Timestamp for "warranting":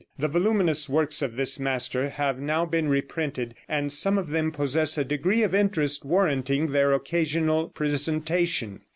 6.05-6.71